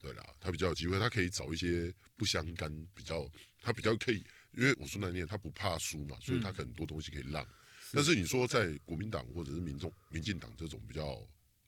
[0.00, 3.28] 对啦，他比较有机会，他可以找一些不相干，比较
[3.60, 4.24] 他比较可以。
[4.56, 7.42] 因为我说那年他不怕输嘛，所以他很多东西可以让。
[7.42, 7.48] 嗯、
[7.92, 11.04] 但是你说在国民党或者是民众、民进党这种比较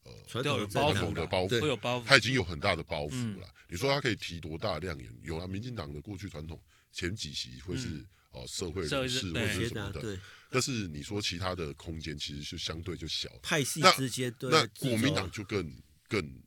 [0.04, 3.46] 呃传统的包袱的包袱，会有包袱，他已经有很大的包袱了。
[3.46, 5.18] 嗯、你说他可以提多大亮眼？
[5.22, 6.60] 有啊，民进党的过去传统
[6.92, 10.20] 前几席会是哦、社会人士或者什么的，
[10.50, 13.30] 但是你说其他的空间其实是相对就小。
[13.42, 15.72] 派系之间，那，那国民党就更
[16.08, 16.42] 更。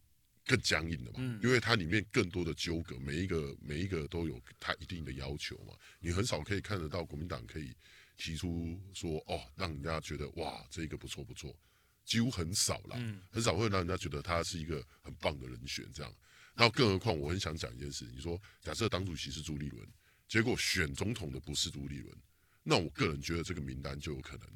[0.49, 5.75] 更僵硬的嘛，嗯、因为它里面更多的纠葛，每一个每一个都有它一定的要求嘛。
[5.99, 7.71] 你很少可以看得到国民党可以
[8.17, 11.55] 提出说哦，让人家觉得哇，这个不错不错，
[12.03, 16.11] 几乎很少啦，嗯、很少会让人家觉得他是一个很棒的人选这样。
[16.55, 19.87] 然后更何况我很想讲一件事，你说假设党主席是朱立伦，
[20.27, 22.17] 结果选总统的不是朱立伦，
[22.63, 24.49] 那我个人觉得这个名单就有可能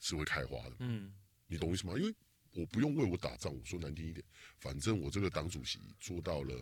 [0.00, 0.76] 是会开花的。
[0.80, 1.14] 嗯，
[1.46, 1.94] 你懂我意思吗？
[1.96, 2.14] 因为
[2.58, 4.24] 我不用为我打仗，我说难听一点，
[4.58, 6.52] 反正我这个党主席做到了，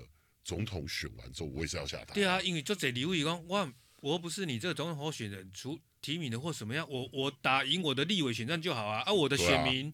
[0.45, 2.13] 总统选完之后，我也是要下台。
[2.13, 9.01] 对啊，因为做这礼物以后，我我又不是你这个总统候选人，除提名的或什么样，我我打赢我的立委选战就好啊。
[9.07, 9.93] 啊，我的选民、啊、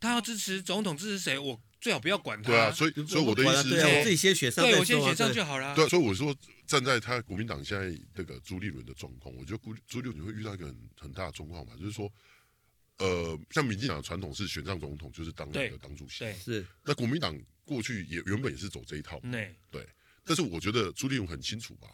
[0.00, 2.50] 他要支持总统，支持谁，我最好不要管他。
[2.50, 5.76] 对啊，所以所以我的意思是，我自己先选上，对我先选上就好了。
[5.76, 6.34] 对，所以我说
[6.66, 12.12] 站在他国民党现在这个朱立伦的状况，我觉得朱朱立伦会遇到一个很很大的状况嘛，就是说。
[13.00, 16.64] 呃，像民进党的传统是选上总统就是当那个党主席，是。
[16.84, 17.34] 那国民党
[17.64, 19.88] 过去也原本也是走这一套，对对。
[20.22, 21.88] 但是我觉得朱立伦很清楚吧，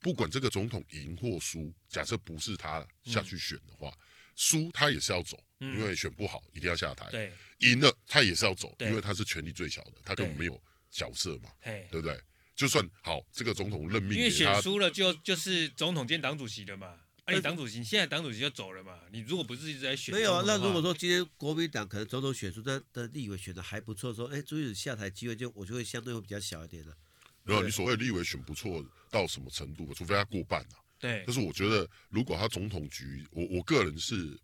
[0.00, 3.90] 不管这个总统赢或输，假设不是他下去选的话，
[4.36, 7.08] 输、嗯、他也是要走，嗯、因为选不好一定要下台。
[7.10, 12.20] 对，赢了他也是要走，因为他是权力最小的，他根本没有角色嘛，对，对不对？
[12.54, 17.00] 就算好，这个总统任命，因为选输了就就是总统兼党主席的嘛。
[17.30, 18.98] 哎、啊，你党主席现在党主席就走了嘛？
[19.12, 20.42] 你如果不是一直在选，没有啊。
[20.44, 26.96] 那如果说今天国民党可能总统选出的的立委选的还不错，说哎，朱立伦下台机会就我就会相对会比较小一点了。
[27.44, 29.94] 没有，你所谓立委选不错到什么程度？
[29.94, 30.76] 除非他过半啊。
[30.98, 31.22] 对。
[31.24, 34.36] 但是我觉得，如果他总统局，我我个人是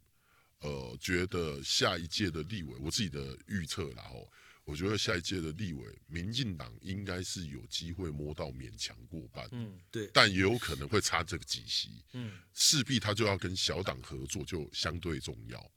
[0.61, 4.31] 呃觉得下一届的立委，我自己的预测然后。
[4.67, 15.73] 我觉得下一届的立委，民进党应该是有机会摸到勉强过半，嗯，对，但也有可能会差这个几席，嗯，势必他就要跟小党合作，就相对重要。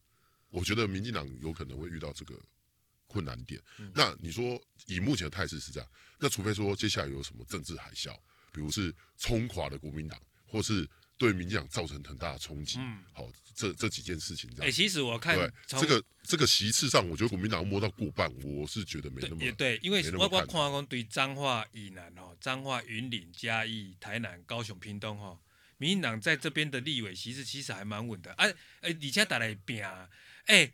[0.49, 2.37] 我觉得民进党有可能会遇到这个
[3.05, 3.61] 困难点。
[3.77, 5.87] 嗯、那你说以目前的态势是这样，
[6.19, 8.17] 那除非说接下来有什么政治海啸，
[8.51, 10.89] 比如是冲垮了国民党，或是。
[11.19, 12.79] 对民进党造成很大的冲击。
[12.79, 14.65] 嗯，好，这这几件事情这样。
[14.65, 25.37] 哎、欸，其实我看对这个这个席次上，我觉得国民党摸到过半，我是觉得没那么也对，因为我我看讲对彰化以南哦，彰化云林嘉义台南高雄屏东哈，
[25.77, 28.31] 民进党在这边的立委席次其实还蛮稳的。
[28.33, 29.83] 哎、啊、哎，而且打来拼，
[30.45, 30.71] 哎，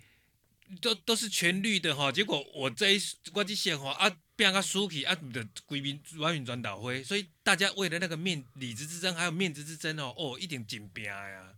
[0.79, 3.01] 都都是全绿的哈，结果我这一
[3.33, 4.15] 我这些话啊。
[4.35, 11.53] 变个输气啊，的贵宾完全转倒灰，所以大家为了那个面里子之争，还有面子之争哦，哦，一定紧拼呀。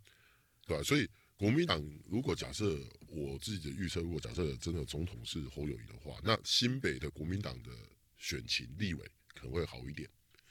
[0.67, 7.71] 对啊，所以国民党如果假设我自己的预测，如果假设真的总统是侯友宜的话，那新北的国民党的
[8.17, 10.07] 选情立委可能会好一点，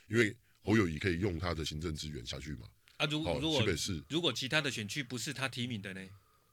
[0.08, 2.66] 因为侯友宜可以用他的行政资源下去嘛。
[2.96, 6.00] 啊，如如果新北市如果其他的选区不是他提名的呢？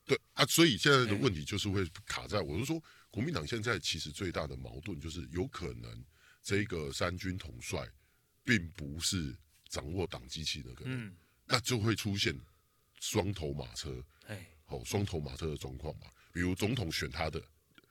[0.06, 2.80] 对啊，所以现在的问题就是会卡在，我是说。
[3.14, 6.04] 国民党现在其实最大的矛盾就是，有可能
[6.42, 7.88] 这个三军统帅
[8.44, 9.38] 并不是
[9.70, 12.36] 掌握党机器的可能，嗯、那就会出现
[13.00, 16.08] 双头马车，哎，好双头马车的状况嘛。
[16.32, 17.40] 比如总统选他的，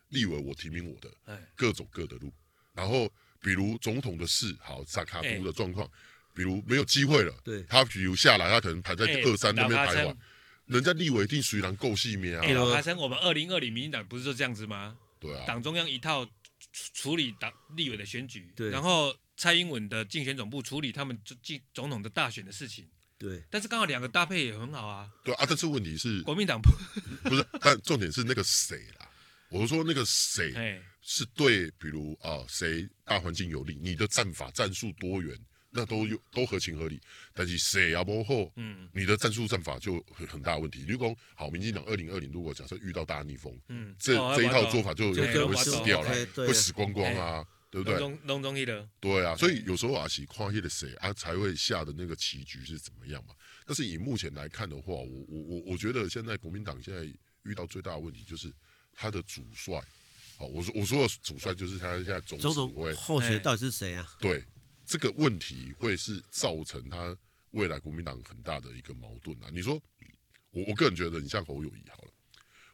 [0.09, 2.33] 立委我提名我的，各走各的路。
[2.75, 3.09] 然后
[3.41, 5.89] 比如总统的事，好萨卡都的状况，
[6.35, 10.19] 比如没有机会了，对，他比如下来，他可能排在二三那边排完，
[10.67, 12.45] 人家立委一定虽然够细面啊。
[12.45, 14.99] 哎，老生，我们二零二零民进党不是就这样子吗？
[15.23, 16.29] 对啊，党中央一套
[16.93, 21.39] 处理党立委的选举，对，然后蔡英文的竞选总部处理他们总
[21.73, 23.41] 总统的大选的事情，对。
[23.49, 25.09] 但是刚好两个搭配也很好啊。
[25.25, 26.71] 对啊，但是问题是国民党不
[27.31, 29.09] 不是，但重点是那个谁啦？
[29.49, 30.53] 我说那个谁
[31.03, 35.39] 是对，比如啊，谁大环境有利，你的战法战术多元。
[35.75, 37.01] 那都有都合情合理，
[37.33, 40.85] 但是谁也不后，嗯，你的战术战法就很很大问题。
[40.87, 47.99] 如果好，民进党二零二零如果假设遇到大逆风，嗯，这这一套做法就有可能会死掉了，会死光光啊，对不对？
[47.99, 53.35] 隆中的，对啊，所以有时候啊，是跨越的谁啊，才会下的那个棋局是怎么样嘛？
[53.65, 57.03] 但是以目前来看的话，我我我我觉得现在国民党现在
[57.45, 58.53] 遇到最大的问题就是
[58.93, 59.83] 他的主帅，
[60.37, 64.07] 好，我说我说的主帅就是他现在总统候选人到底是谁啊？
[64.21, 64.45] 对。
[64.93, 67.17] 这个问题会是造成他
[67.53, 69.49] 未来国民党很大的一个矛盾啊！
[69.51, 69.81] 你说，
[70.51, 72.13] 我我个人觉得，你像侯友谊好了，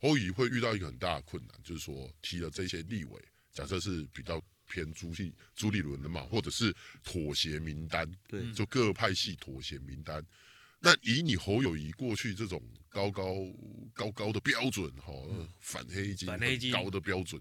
[0.00, 10.20] 侯友宜会遇到一个很大的困难，就是说提了这些立委，假设是比较偏朱立朱立伦的嘛，或者是妥协名单，对，就各派系妥协名单。
[10.80, 13.32] 那以你侯友谊过去这种高高
[13.94, 17.40] 高高的标准，哈、嗯，反黑金很高的标准，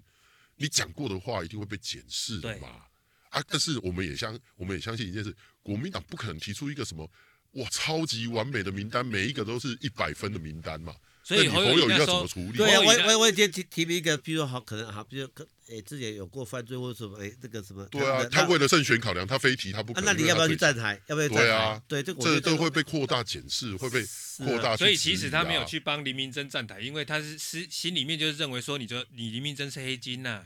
[0.56, 2.86] 你讲过的话一定会被检视的嘛。
[3.30, 3.44] 啊！
[3.48, 7.10] 但是我们也相，我们也相信一件事：国民党不可能提出一个什么
[7.54, 10.94] 哇超级完美的名单，每一个都是一百分的名单嘛。
[11.24, 12.58] 所以你侯友宜要怎么处理？
[12.58, 17.86] 对啊，我我我也提提名一个，比如说好可能好，比如可诶之前有过犯罪或者什么诶这个什么。
[17.88, 20.06] 对啊，他为了胜选考量，他非提他不可能。
[20.06, 20.98] 那你要不要去站台？
[21.08, 21.44] 要不要站台？
[21.44, 24.06] 对啊，对这这都会被扩大检视，会被
[24.38, 24.78] 扩大。
[24.78, 30.46] 所以其实他没有去帮林明珍站台，因为他是心心里面就是认为说，你就你林明珍是黑金呐。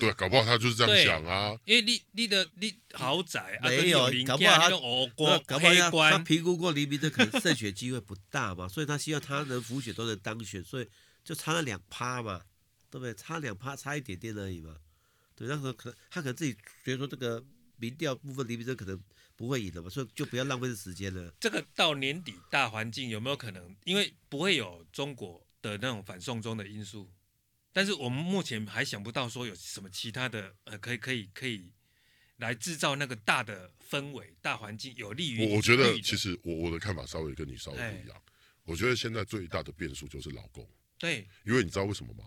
[0.00, 1.56] 对，搞不好他就是这样想啊。
[1.64, 4.70] 因为你你的你豪宅啊没有，搞不好他
[5.46, 10.88] 搞不好他评估过黎明的可能胜选机会不大嘛， 所以他希望他能辅选都能当选，所以
[11.22, 12.40] 就差了两趴嘛，
[12.90, 13.14] 对不对？
[13.14, 14.76] 差两趴，差一点点而已嘛。
[15.36, 16.52] 对，那时候可能他可能自己
[16.84, 17.42] 觉得说这个
[17.76, 19.00] 民调部分黎明的可能
[19.36, 21.32] 不会赢的嘛，所以就不要浪费时间了。
[21.40, 23.76] 这个到年底大环境有没有可能？
[23.84, 27.10] 因为不会有中国的那种反送中的因素。
[27.72, 31.72] 但是我们目前还想不到说有什么其他的呃，可以可以可以
[32.36, 35.46] 来制造那个大的氛围、大环境有利于。
[35.46, 38.22] 我我觉得其实我我的看法稍微跟你稍微不一样。
[38.64, 40.68] 我觉得现在最大的变数就是老公。
[40.98, 42.24] 对，因为你知道为什么吗？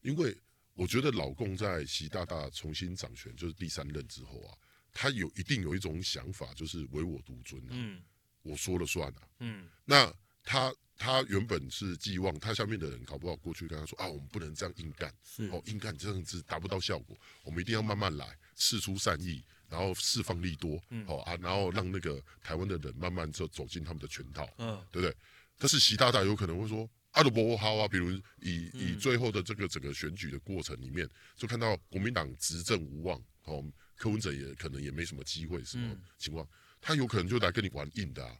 [0.00, 0.36] 因为
[0.74, 4.56] 我觉得老共在习大大重新掌权，就是第三任之后啊，
[4.92, 8.02] 他有一定有一种想法，就是唯我独尊啊，嗯，
[8.42, 10.12] 我说了算啊，嗯，那
[10.44, 10.72] 他。
[10.98, 15.12] 他原本是寄望他下面的人搞不好过去跟他说啊，我们不能这样硬干，
[15.50, 25.16] 哦，硬干这样子达不到效果，我们一定要慢慢来，释出善意，然后释放利多，好啊，然后让那个台湾的人慢慢就走进他们的圈套，嗯，对不对？
[25.58, 27.88] 但是习大大有可能会说啊，都不好啊。
[27.88, 33.64] 比如以以最后的这个整个选举的过程里面，就看到国民党执政无望，哦，
[33.96, 36.46] 柯文哲也可能也没什么机会，什么情况，
[36.80, 38.36] 他有可能就来跟你玩硬的啊。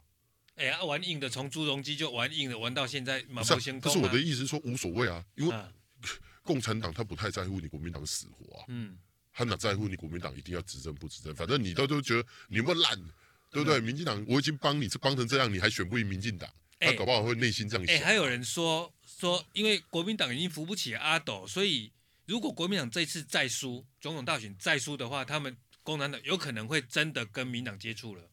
[0.55, 5.55] 哎呀，玩硬的，从朱镕基就玩硬的，玩到现在马不是，可是我的意思是说无所谓啊，因为
[6.43, 8.97] 共产党他不太在乎你国民党死活啊，嗯，
[9.33, 12.95] 他哪在乎你国民党一定要执政不执政，反正你都都觉得你们烂，
[13.49, 13.79] 对不对？
[13.79, 16.47] 民进党我已经帮你是帮成这样，你还选不赢民进党，
[16.79, 17.95] 他搞不好会内心这样想。
[17.95, 21.91] 哎，还有人说说，因为国民党已经扶不起阿斗，所以
[22.25, 28.29] 如果国民党这次再输总统大选再输的话，他们共产党有可能会真的跟民党接触了。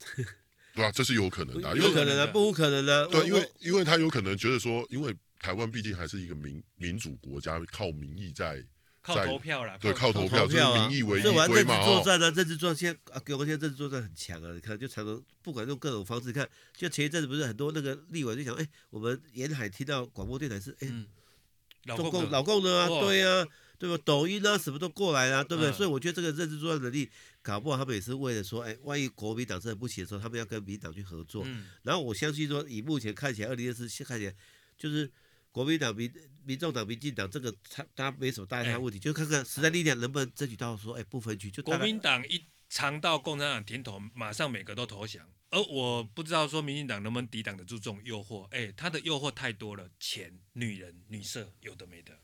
[0.74, 3.06] 对啊，这是有可能的，有可能的，不无可能的。
[3.08, 8.64] 对，因为因为他有可能觉得说，因为台湾毕竟还是一个民民主国家，靠民意在
[9.02, 11.46] 靠投票啦，对，靠投票，就是民意为依归嘛。
[11.46, 14.52] 政治作战呢，政治作战现在啊，给我们现在政治作战很强啊。
[14.54, 23.46] 你看，就常常不管用各种方式，看，就前一阵子不是很多那个立委就想，哎，我们沿海听到广播电台是哎，中共老共的啊，对啊。
[23.78, 24.00] 对吧？
[24.04, 25.72] 抖音啊，什么都过来啊，对不对？
[25.72, 27.10] 嗯、所以我觉得这个认知作战能力，
[27.42, 31.42] 搞不好他们也是为了说，哎，万一国民党真的不行的时候，他们要跟民党去合作。
[31.44, 34.34] 嗯、然后我相信说，以目前看起来，二零二四看起来
[34.78, 35.10] 就是
[35.50, 36.10] 国民党、民
[36.44, 41.50] 民众党、民进党这个，他大家没什么大大问题，欸、就看看时代力量能不能争取到说，哎，不分区。
[41.50, 45.28] 就国民党一尝到共产党甜头，马上每个都投降。
[45.50, 48.44] 而我不知道说民进党能不能抵挡得住这种诱惑。
[48.52, 52.18] 哎，他的诱惑太多了，钱、女人、女色，有的没的。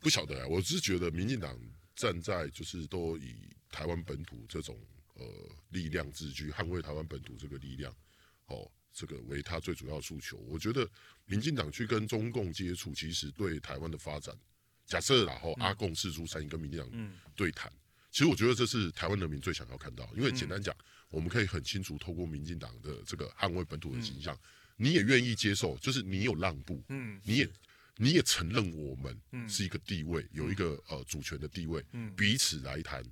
[0.00, 1.60] 不晓得啊，我只是觉得民进党
[1.94, 3.34] 站在就是都以
[3.70, 4.78] 台湾本土这种
[5.14, 5.24] 呃
[5.70, 7.94] 力量自居，捍卫台湾本土这个力量，
[8.46, 10.36] 哦，这个为他最主要诉求。
[10.48, 10.88] 我觉得
[11.26, 14.36] 民进党去跟中共接触，其实对台湾的发展，
[14.86, 20.08] 假设然后阿共四出善意跟民进党对谈，嗯、其实我觉得这是台湾人民最想要看到。
[20.16, 20.74] 因为简单讲，
[21.10, 24.40] 我们可以很清楚透过民进党的这个捍卫本土的形象，嗯、
[24.76, 27.48] 你也愿意接受，就是你有让步，嗯，你也。
[28.00, 33.02] 你也承认我们是一个地位，嗯、有一个呃主权的地位，嗯、彼此来谈。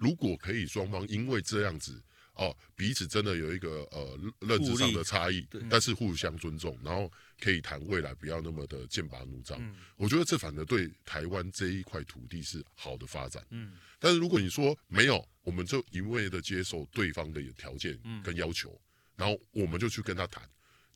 [0.00, 2.02] 如果可以，双方因为这样子
[2.34, 9.58] 哦、呃，彼此真的有一个呃认知上的差异，但是互相尊重，然后可以谈未来，不要那么的剑拔弩张。
[9.60, 13.44] 嗯、我觉得这反而对台湾这一块土地是好的发展。
[13.50, 18.80] 嗯、但是如果你说没有，我们就一味的接受对方的条件跟要求，嗯、
[19.16, 20.42] 然后我们就去跟他谈。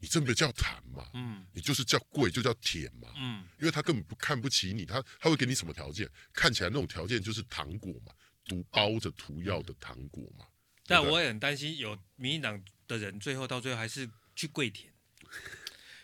[0.01, 1.09] 你这不叫谈嘛？
[1.15, 3.09] 嗯，你就是叫贵，就叫舔嘛。
[3.17, 6.07] 嗯，因为他根本不看不起你，他他会给你什么条件？
[6.31, 8.13] 看起来那种条件就是糖果嘛，
[8.47, 10.47] 毒包着涂药的糖果嘛。
[10.87, 14.93] 但我也很担心，有民进党的人最后到最后还是去跪舔，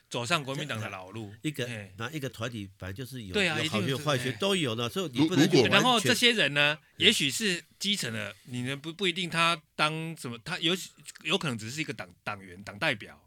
[0.09, 1.35] 走上国民党的老路。
[1.43, 10.75] 一个那一个团体反正就是有对啊，好学坏学都有的，所以你不能如果然后这些人呢，也许是基层的，你呢不不一定他当什么，他有
[11.23, 13.21] 有可能只是一个党党员、党代表。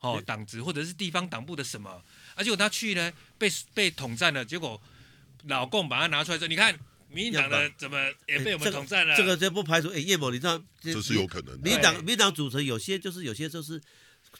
[0.00, 2.04] 哦，党职或者是地方党部的什么，
[2.34, 4.78] 而且他去呢，被被统战了，结果
[5.44, 6.78] 老共把他拿出来说，你看
[7.14, 7.96] 民进党的怎么
[8.26, 9.16] 也被我们统战了？
[9.16, 11.58] 这个就不排除，哎，叶某，你知道这是有可能。
[11.60, 13.80] 民党民党组成有些就是有些就是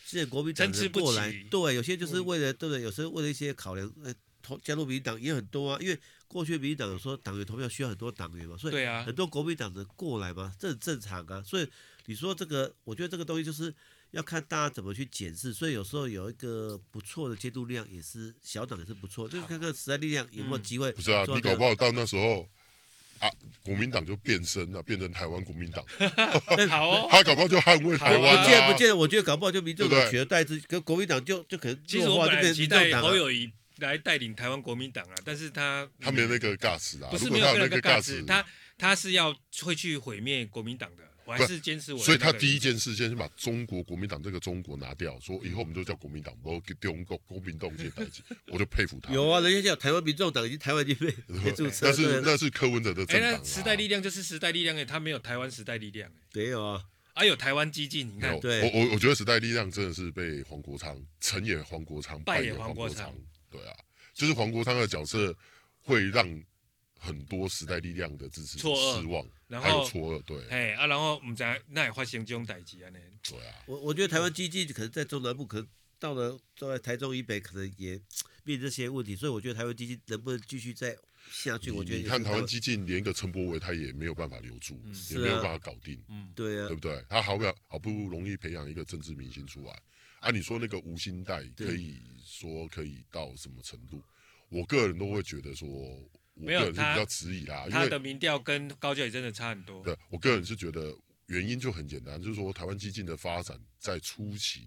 [0.05, 2.83] 现在国民党过来，对，有些就是为了对不对？
[2.83, 11.43] 有时候为了一些考量，呃，投加入民党也很多啊，因为过去民进党有说党员投票需要很多党员嘛，所以很多国民党的过来嘛，这很正常啊。
[11.47, 11.69] 所以
[12.07, 13.73] 你说这个，我觉得这个东西就是。
[14.15, 20.93] 要看大家怎么去检视，所以有时候有一个不错的监督量也是小党也是不错，就是看看时代力量有没有机会。
[20.93, 22.49] 不是啊，你搞不好到那时候
[23.25, 23.33] 啊，
[23.63, 25.83] 国民党就变身了，变成台湾国民党。
[26.69, 28.45] 好哦， 他搞不好就捍卫台湾。
[28.45, 31.83] 不见不见，我觉得搞不好就民众党取而代之，跟国民党就就可能。
[31.87, 38.45] 其实我本来期待侯友谊来带领台湾国民党啊，但是他他没有那个尬词啊，不是没有那个尬词，他
[38.77, 41.03] 他是要会去毁灭国民党的。
[41.27, 49.13] 我还是坚持我，所以他第一件事先是把中国国民党这个中国拿掉，说以后我们就叫国民党，我给中国公民党这些代志， 我就佩服他。
[49.13, 51.09] 有啊，人家叫台湾民众党，已经台湾已经
[51.43, 51.87] 被注册。
[51.87, 53.31] 但是那是柯文哲的政党。
[53.31, 56.23] 哎，那时代力量就是时代力量哎，他没有台湾时代力量哎。
[56.35, 56.85] 没有啊，
[57.15, 63.15] 还有台湾激进，你看，对，我我我觉得时代力量真的是被黄国昌成也黄国昌，败也黄国昌。
[63.51, 63.75] 对啊，
[64.13, 65.35] 就是黄国昌的角色
[65.81, 66.43] 会让。
[67.05, 68.67] 很多时代力量的支持失
[69.07, 78.01] 望，然后还有错愕，对，哎啊，然后我们在那也发生这种代志啊，呢，对啊，我我觉得台湾基进可能在中南部，可能到了在台中以北，可能也
[78.45, 80.97] 面临这些问题，所以我觉得台湾基进能不能继续再
[81.31, 81.71] 下去？
[81.71, 84.81] 我觉得你看台湾基进连一个陈柏惟他也没有办法留住，
[85.11, 87.05] 也没有办法搞定，嗯，对啊，对不对？
[87.09, 89.83] 他好不好不容易培养一个政治明星出来
[90.21, 90.31] 啊？
[90.31, 94.03] 你说那个吴欣岱可以说可以到什么程度？
[94.49, 95.69] 我个人都会觉得说。
[96.35, 99.85] 我个人是比较迟疑啦，因他的民调跟高嘉瑜真的差很多。
[99.85, 100.93] 对，我个人是觉得
[101.27, 104.67] 原因就很简单，就是说台湾激进的发展在初期，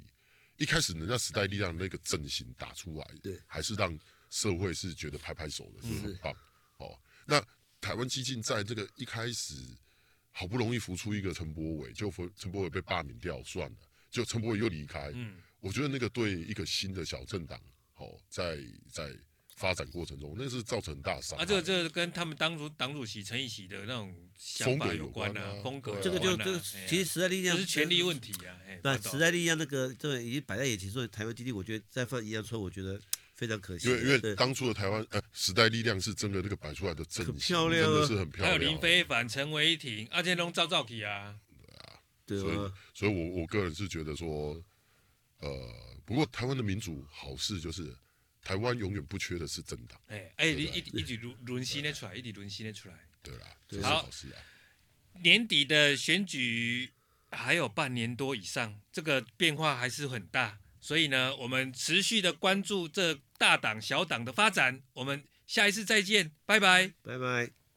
[0.56, 4.00] 一开始人家时代力量那个阵型打出来，对，还是让
[4.30, 6.34] 社会是觉得拍拍手的，是很棒。
[6.78, 7.44] 哦，那
[7.82, 9.54] 台湾激进在这个一开始
[10.32, 13.78] 好不容易浮出一个陈柏伟，就陈柏伟被罢免掉算了，
[14.10, 15.12] 就陈柏伟又离开。
[15.14, 17.60] 嗯，我觉得那个对一个新的小政党，
[17.98, 18.58] 哦，在
[18.90, 19.14] 在。
[19.58, 21.38] 发展过程中，那是造成大伤。
[21.40, 26.00] 啊，这个这个跟他们当初党主席陈义喜的那种想法有关啊，风格。
[26.00, 28.54] 这个就这个，其实时代力量是权力问题啊。
[28.84, 33.02] 对，时代力量那个这个已经摆在眼前，所以台湾基地，我觉得再放一样错，我觉得
[33.34, 33.88] 非常可惜。
[33.88, 38.48] 因为因为当初的台湾呃时代力量是真的那个摆出来的阵型，真的是很漂亮。
[38.48, 41.36] 还有林飞凡、陈为廷、阿建龙、赵兆基啊。
[42.28, 44.64] 对啊，所以所以我我个人是觉得说，
[45.40, 45.50] 呃，
[46.06, 47.92] 不过台湾的民主好事就是。
[48.48, 54.40] 台湾永远不缺的是政党，哎哎，一一直轮轮新的出来，一直轮新的出来，对啦，这是好事啊。
[55.22, 56.94] 年底的选举
[57.30, 64.82] 还有半年多以上，这个变化还是很大，所以呢，我们持续的关注这大党小党的发展。
[64.94, 67.57] 我们下一次再见，拜拜，拜拜。